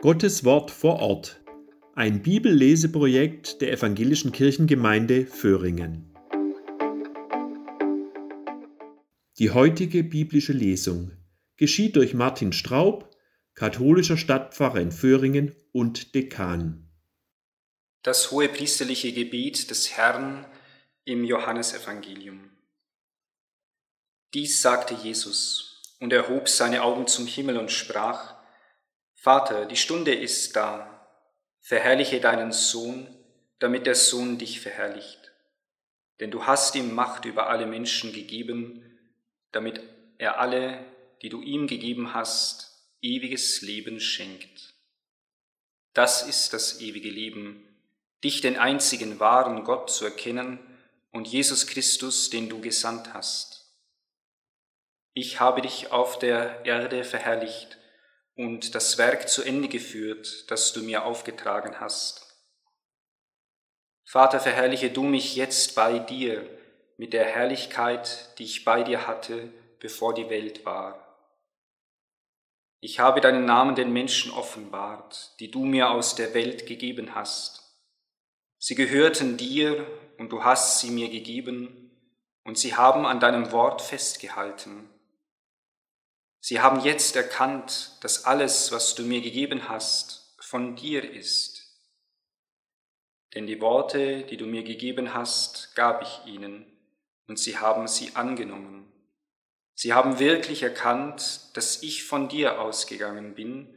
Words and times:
Gottes 0.00 0.44
Wort 0.44 0.70
vor 0.70 1.00
Ort. 1.00 1.40
Ein 1.96 2.22
Bibelleseprojekt 2.22 3.60
der 3.60 3.72
Evangelischen 3.72 4.30
Kirchengemeinde 4.30 5.26
Föhringen. 5.26 6.14
Die 9.40 9.50
heutige 9.50 10.04
biblische 10.04 10.52
Lesung 10.52 11.10
geschieht 11.56 11.96
durch 11.96 12.14
Martin 12.14 12.52
Straub, 12.52 13.10
katholischer 13.54 14.16
Stadtpfarrer 14.16 14.80
in 14.80 14.92
Föhringen 14.92 15.56
und 15.72 16.14
Dekan. 16.14 16.88
Das 18.02 18.30
hohe 18.30 18.48
priesterliche 18.48 19.12
Gebet 19.12 19.68
des 19.68 19.96
Herrn 19.96 20.46
im 21.06 21.24
Johannesevangelium. 21.24 22.50
Dies 24.32 24.62
sagte 24.62 24.94
Jesus 24.94 25.82
und 25.98 26.12
erhob 26.12 26.48
seine 26.48 26.84
Augen 26.84 27.08
zum 27.08 27.26
Himmel 27.26 27.56
und 27.56 27.72
sprach, 27.72 28.37
Vater, 29.28 29.66
die 29.66 29.76
Stunde 29.76 30.14
ist 30.14 30.56
da, 30.56 31.06
verherrliche 31.60 32.18
deinen 32.18 32.50
Sohn, 32.50 33.14
damit 33.58 33.84
der 33.84 33.94
Sohn 33.94 34.38
dich 34.38 34.58
verherrlicht. 34.58 35.32
Denn 36.18 36.30
du 36.30 36.46
hast 36.46 36.74
ihm 36.76 36.94
Macht 36.94 37.26
über 37.26 37.50
alle 37.50 37.66
Menschen 37.66 38.14
gegeben, 38.14 38.98
damit 39.52 39.82
er 40.16 40.40
alle, 40.40 40.82
die 41.20 41.28
du 41.28 41.42
ihm 41.42 41.66
gegeben 41.66 42.14
hast, 42.14 42.88
ewiges 43.02 43.60
Leben 43.60 44.00
schenkt. 44.00 44.72
Das 45.92 46.26
ist 46.26 46.54
das 46.54 46.80
ewige 46.80 47.10
Leben, 47.10 47.68
dich 48.24 48.40
den 48.40 48.56
einzigen 48.56 49.20
wahren 49.20 49.64
Gott 49.64 49.90
zu 49.90 50.06
erkennen 50.06 50.58
und 51.10 51.28
Jesus 51.28 51.66
Christus, 51.66 52.30
den 52.30 52.48
du 52.48 52.62
gesandt 52.62 53.12
hast. 53.12 53.74
Ich 55.12 55.38
habe 55.38 55.60
dich 55.60 55.92
auf 55.92 56.18
der 56.18 56.64
Erde 56.64 57.04
verherrlicht, 57.04 57.78
und 58.38 58.74
das 58.76 58.96
Werk 58.96 59.28
zu 59.28 59.42
Ende 59.42 59.68
geführt, 59.68 60.50
das 60.50 60.72
du 60.72 60.82
mir 60.82 61.04
aufgetragen 61.04 61.80
hast. 61.80 62.24
Vater, 64.04 64.40
verherrliche 64.40 64.90
du 64.90 65.02
mich 65.02 65.36
jetzt 65.36 65.74
bei 65.74 65.98
dir 65.98 66.48
mit 66.96 67.12
der 67.12 67.24
Herrlichkeit, 67.24 68.38
die 68.38 68.44
ich 68.44 68.64
bei 68.64 68.82
dir 68.84 69.06
hatte, 69.06 69.52
bevor 69.80 70.14
die 70.14 70.30
Welt 70.30 70.64
war. 70.64 71.04
Ich 72.80 73.00
habe 73.00 73.20
deinen 73.20 73.44
Namen 73.44 73.74
den 73.74 73.92
Menschen 73.92 74.32
offenbart, 74.32 75.34
die 75.40 75.50
du 75.50 75.64
mir 75.64 75.90
aus 75.90 76.14
der 76.14 76.32
Welt 76.32 76.66
gegeben 76.66 77.16
hast. 77.16 77.76
Sie 78.58 78.76
gehörten 78.76 79.36
dir 79.36 79.84
und 80.16 80.30
du 80.30 80.44
hast 80.44 80.78
sie 80.78 80.90
mir 80.90 81.10
gegeben, 81.10 81.84
und 82.44 82.56
sie 82.56 82.74
haben 82.74 83.04
an 83.04 83.20
deinem 83.20 83.52
Wort 83.52 83.82
festgehalten. 83.82 84.88
Sie 86.40 86.60
haben 86.60 86.84
jetzt 86.84 87.16
erkannt, 87.16 87.96
dass 88.00 88.24
alles, 88.24 88.70
was 88.70 88.94
du 88.94 89.02
mir 89.02 89.20
gegeben 89.20 89.68
hast, 89.68 90.36
von 90.40 90.76
dir 90.76 91.10
ist. 91.10 91.58
Denn 93.34 93.46
die 93.46 93.60
Worte, 93.60 94.22
die 94.22 94.36
du 94.36 94.46
mir 94.46 94.62
gegeben 94.62 95.14
hast, 95.14 95.74
gab 95.74 96.02
ich 96.02 96.32
ihnen, 96.32 96.64
und 97.26 97.38
sie 97.38 97.58
haben 97.58 97.88
sie 97.88 98.16
angenommen. 98.16 98.90
Sie 99.74 99.92
haben 99.92 100.18
wirklich 100.18 100.62
erkannt, 100.62 101.40
dass 101.54 101.82
ich 101.82 102.04
von 102.04 102.28
dir 102.28 102.60
ausgegangen 102.60 103.34
bin, 103.34 103.74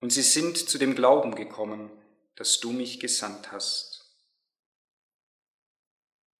und 0.00 0.10
sie 0.10 0.22
sind 0.22 0.56
zu 0.56 0.78
dem 0.78 0.94
Glauben 0.94 1.34
gekommen, 1.34 1.90
dass 2.36 2.60
du 2.60 2.72
mich 2.72 3.00
gesandt 3.00 3.52
hast. 3.52 4.16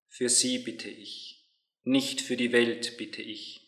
Für 0.08 0.28
sie 0.28 0.58
bitte 0.58 0.88
ich, 0.88 1.48
nicht 1.84 2.20
für 2.20 2.36
die 2.36 2.52
Welt 2.52 2.96
bitte 2.96 3.22
ich 3.22 3.67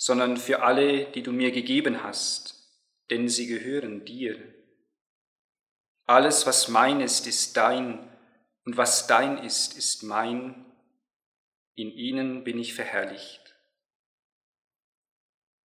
sondern 0.00 0.38
für 0.38 0.62
alle, 0.62 1.04
die 1.12 1.22
du 1.22 1.30
mir 1.30 1.50
gegeben 1.50 2.02
hast, 2.02 2.54
denn 3.10 3.28
sie 3.28 3.46
gehören 3.46 4.06
dir. 4.06 4.42
Alles, 6.06 6.46
was 6.46 6.68
mein 6.68 7.02
ist, 7.02 7.26
ist 7.26 7.58
dein, 7.58 7.98
und 8.64 8.78
was 8.78 9.08
dein 9.08 9.36
ist, 9.44 9.76
ist 9.76 10.02
mein. 10.02 10.64
In 11.74 11.92
ihnen 11.92 12.44
bin 12.44 12.58
ich 12.58 12.72
verherrlicht. 12.72 13.54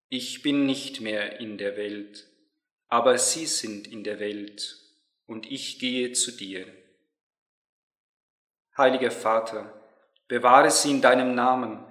Ich 0.08 0.42
bin 0.42 0.66
nicht 0.66 1.00
mehr 1.00 1.38
in 1.38 1.56
der 1.56 1.76
Welt, 1.76 2.26
aber 2.88 3.18
sie 3.18 3.46
sind 3.46 3.86
in 3.86 4.02
der 4.02 4.18
Welt, 4.18 4.80
und 5.26 5.48
ich 5.48 5.78
gehe 5.78 6.10
zu 6.10 6.32
dir. 6.32 6.66
Heiliger 8.76 9.12
Vater, 9.12 9.80
bewahre 10.26 10.72
sie 10.72 10.90
in 10.90 11.02
deinem 11.02 11.36
Namen, 11.36 11.84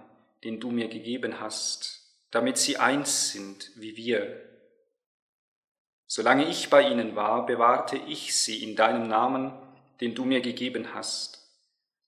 den 0.43 0.59
du 0.59 0.71
mir 0.71 0.89
gegeben 0.89 1.39
hast, 1.39 2.02
damit 2.33 2.57
sie 2.57 2.77
eins 2.77 3.29
sind 3.29 3.69
wie 3.75 3.95
wir. 3.95 4.41
Solange 6.07 6.49
ich 6.49 6.71
bei 6.71 6.89
ihnen 6.89 7.15
war, 7.15 7.45
bewahrte 7.45 7.95
ich 7.95 8.35
sie 8.35 8.63
in 8.63 8.75
deinem 8.75 9.07
Namen, 9.07 9.53
den 10.01 10.15
du 10.15 10.25
mir 10.25 10.41
gegeben 10.41 10.95
hast. 10.95 11.47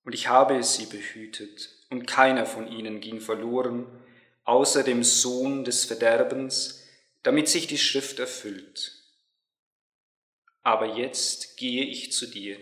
Und 0.03 0.15
ich 0.15 0.27
habe 0.27 0.63
sie 0.63 0.87
behütet, 0.87 1.69
und 1.91 2.07
keiner 2.07 2.47
von 2.47 2.67
ihnen 2.67 3.01
ging 3.01 3.21
verloren, 3.21 3.85
außer 4.45 4.81
dem 4.81 5.03
Sohn 5.03 5.63
des 5.63 5.85
Verderbens, 5.85 6.83
damit 7.21 7.47
sich 7.47 7.67
die 7.67 7.77
Schrift 7.77 8.17
erfüllt. 8.17 8.93
Aber 10.63 10.97
jetzt 10.97 11.57
gehe 11.57 11.85
ich 11.85 12.11
zu 12.11 12.25
dir. 12.25 12.57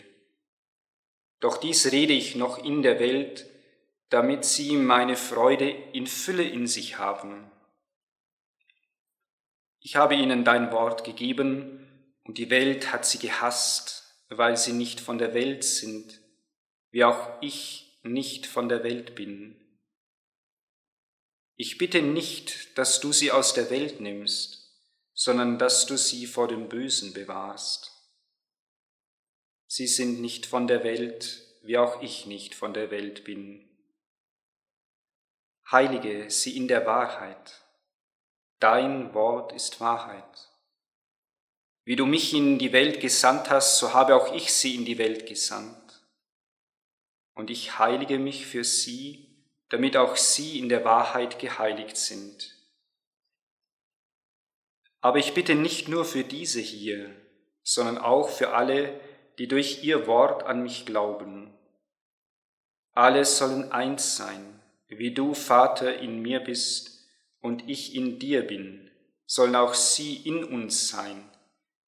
Doch 1.40 1.56
dies 1.56 1.94
rede 1.94 2.12
ich 2.12 2.36
noch 2.36 2.62
in 2.62 2.84
der 2.84 3.00
Welt, 3.00 3.46
damit 4.10 4.44
sie 4.44 4.76
meine 4.76 5.16
Freude 5.16 5.70
in 5.70 6.08
Fülle 6.08 6.44
in 6.44 6.68
sich 6.68 6.98
haben. 6.98 7.50
Ich 9.86 9.98
habe 9.98 10.16
ihnen 10.16 10.46
dein 10.46 10.72
Wort 10.72 11.04
gegeben, 11.04 11.82
und 12.24 12.38
die 12.38 12.50
Welt 12.50 12.94
hat 12.94 13.06
sie 13.06 13.20
gehasst, 13.20 14.26
weil 14.30 14.56
sie 14.56 14.72
nicht 14.72 15.02
von 15.02 15.18
der 15.18 15.34
Welt 15.34 15.66
sind, 15.66 16.22
wie 16.90 17.04
auch 17.04 17.42
ich 17.42 18.00
nicht 18.02 18.46
von 18.46 18.70
der 18.70 18.86
Welt 18.86 19.14
bin. 19.14 19.60
Ich 21.58 21.78
bitte 21.78 22.02
nicht, 22.02 22.78
dass 22.78 23.02
du 23.02 23.12
sie 23.12 23.32
aus 23.32 23.54
der 23.54 23.70
Welt 23.70 24.00
nimmst, 24.00 24.72
sondern 25.14 25.60
dass 25.60 25.86
du 25.86 25.98
sie 25.98 26.28
vor 26.28 26.48
dem 26.48 26.70
Bösen 26.70 27.14
bewahrst. 27.14 27.92
Sie 29.68 29.88
sind 29.88 30.22
nicht 30.22 30.46
von 30.46 30.66
der 30.66 30.86
Welt, 30.86 31.46
wie 31.62 31.78
auch 31.78 32.02
ich 32.02 32.26
nicht 32.26 32.56
von 32.56 32.74
der 32.74 32.90
Welt 32.90 33.26
bin. 33.26 33.70
Heilige 35.70 36.30
sie 36.30 36.56
in 36.56 36.70
der 36.70 36.86
Wahrheit. 36.86 37.63
Dein 38.64 39.14
Wort 39.14 39.52
ist 39.52 39.82
Wahrheit. 39.82 40.50
Wie 41.84 41.98
du 41.98 42.06
mich 42.06 42.34
in 42.34 42.58
die 42.60 42.72
Welt 42.72 43.02
gesandt 43.02 43.50
hast, 43.50 43.78
so 43.78 43.94
habe 43.94 44.16
auch 44.16 44.34
ich 44.34 44.54
sie 44.54 44.76
in 44.76 44.86
die 44.86 44.98
Welt 44.98 45.26
gesandt. 45.26 46.08
Und 47.34 47.50
ich 47.50 47.78
heilige 47.78 48.20
mich 48.20 48.46
für 48.46 48.64
sie, 48.64 49.28
damit 49.68 49.98
auch 49.98 50.16
sie 50.16 50.60
in 50.60 50.70
der 50.70 50.86
Wahrheit 50.86 51.40
geheiligt 51.40 51.98
sind. 51.98 52.56
Aber 55.02 55.18
ich 55.18 55.34
bitte 55.34 55.56
nicht 55.56 55.90
nur 55.90 56.06
für 56.06 56.24
diese 56.24 56.62
hier, 56.62 57.14
sondern 57.64 57.98
auch 57.98 58.30
für 58.30 58.54
alle, 58.54 58.98
die 59.40 59.50
durch 59.50 59.84
ihr 59.84 60.08
Wort 60.08 60.44
an 60.44 60.64
mich 60.64 60.86
glauben. 60.86 61.54
Alle 62.94 63.26
sollen 63.26 63.74
eins 63.74 64.16
sein, 64.16 64.62
wie 64.88 65.14
du, 65.14 65.34
Vater, 65.34 65.98
in 65.98 66.22
mir 66.22 66.40
bist 66.40 66.93
und 67.44 67.70
ich 67.70 67.94
in 67.94 68.20
dir 68.20 68.48
bin, 68.48 68.90
sollen 69.26 69.56
auch 69.56 69.74
sie 69.74 70.16
in 70.16 70.46
uns 70.46 70.88
sein, 70.88 71.30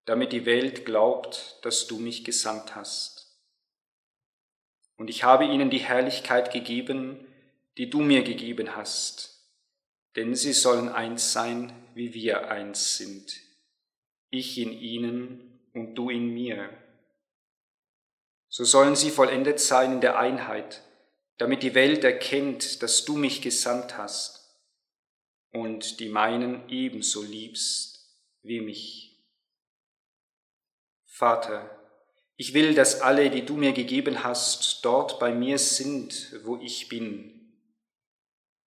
damit 0.04 0.34
die 0.34 0.46
Welt 0.46 0.86
glaubt, 0.86 1.60
dass 1.64 1.88
du 1.88 1.98
mich 1.98 2.26
gesandt 2.26 2.76
hast. 2.76 3.40
Und 4.98 5.10
ich 5.10 5.24
habe 5.24 5.46
ihnen 5.46 5.70
die 5.70 5.80
Herrlichkeit 5.80 6.52
gegeben, 6.52 7.26
die 7.78 7.90
du 7.90 8.02
mir 8.02 8.24
gegeben 8.24 8.76
hast, 8.76 9.50
denn 10.18 10.36
sie 10.36 10.54
sollen 10.54 10.90
eins 10.90 11.32
sein, 11.32 11.72
wie 11.94 12.14
wir 12.14 12.52
eins 12.52 12.98
sind, 12.98 13.40
ich 14.30 14.58
in 14.58 14.74
ihnen 14.74 15.59
und 15.74 15.96
du 15.96 16.09
in 16.09 16.34
mir. 16.34 16.70
So 18.50 18.66
sollen 18.66 18.96
sie 18.97 19.09
vollendet 19.09 19.62
sein 19.62 19.94
in 19.94 20.02
der 20.02 20.20
Einheit, 20.20 20.82
damit 21.38 21.64
die 21.64 21.76
Welt 21.76 22.03
erkennt, 22.03 22.84
dass 22.84 23.06
du 23.06 23.16
mich 23.16 23.41
gesandt 23.41 23.97
hast 23.97 24.45
und 25.55 25.99
die 26.02 26.09
meinen 26.09 26.67
ebenso 26.69 27.23
liebst 27.23 28.13
wie 28.41 28.59
mich. 28.59 29.23
Vater, 31.05 31.81
ich 32.35 32.53
will, 32.53 32.75
dass 32.75 32.99
alle, 32.99 33.29
die 33.29 33.46
du 33.46 33.55
mir 33.55 33.72
gegeben 33.72 34.25
hast, 34.25 34.84
dort 34.84 35.17
bei 35.17 35.34
mir 35.34 35.57
sind, 35.57 36.41
wo 36.43 36.57
ich 36.57 36.90
bin. 36.90 37.53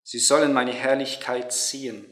Sie 0.03 0.19
sollen 0.19 0.53
meine 0.53 0.73
Herrlichkeit 0.73 1.51
sehen, 1.51 2.05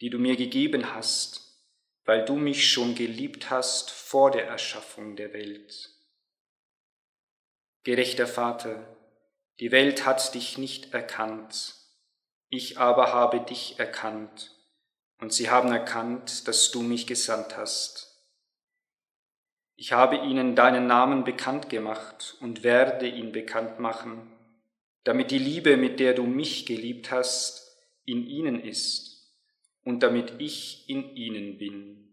die 0.00 0.10
du 0.10 0.18
mir 0.18 0.34
gegeben 0.34 0.92
hast, 0.92 1.62
weil 2.04 2.24
du 2.24 2.34
mich 2.34 2.68
schon 2.68 2.96
geliebt 2.96 3.50
hast 3.50 3.92
vor 3.92 4.32
der 4.32 4.48
Erschaffung 4.48 5.14
der 5.14 5.32
Welt. 5.32 5.90
Gerechter 7.84 8.26
Vater, 8.26 8.96
die 9.60 9.70
Welt 9.70 10.04
hat 10.04 10.34
dich 10.34 10.58
nicht 10.58 10.92
erkannt, 10.92 11.77
ich 12.50 12.78
aber 12.78 13.12
habe 13.12 13.40
dich 13.40 13.78
erkannt, 13.78 14.54
und 15.20 15.32
sie 15.32 15.50
haben 15.50 15.72
erkannt, 15.72 16.46
dass 16.46 16.70
du 16.70 16.82
mich 16.82 17.06
gesandt 17.06 17.56
hast. 17.56 18.08
Ich 19.74 19.92
habe 19.92 20.16
ihnen 20.16 20.56
deinen 20.56 20.86
Namen 20.86 21.24
bekannt 21.24 21.68
gemacht 21.68 22.36
und 22.40 22.62
werde 22.62 23.08
ihn 23.08 23.32
bekannt 23.32 23.78
machen, 23.80 24.32
damit 25.04 25.30
die 25.30 25.38
Liebe, 25.38 25.76
mit 25.76 26.00
der 26.00 26.14
du 26.14 26.24
mich 26.24 26.66
geliebt 26.66 27.10
hast, 27.10 27.76
in 28.04 28.26
ihnen 28.26 28.60
ist 28.60 29.32
und 29.84 30.02
damit 30.02 30.34
ich 30.38 30.88
in 30.88 31.14
ihnen 31.14 31.58
bin. 31.58 32.07